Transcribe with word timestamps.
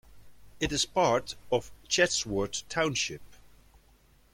It 0.59 0.71
is 0.71 0.83
part 0.83 1.35
of 1.51 1.71
Chatsworth 1.87 2.67
Township. 2.69 3.21